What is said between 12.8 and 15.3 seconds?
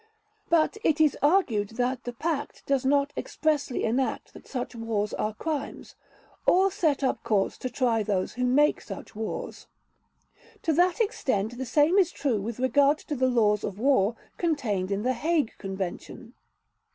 to the laws of war contained in the